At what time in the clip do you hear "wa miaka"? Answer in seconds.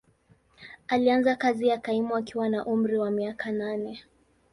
2.97-3.51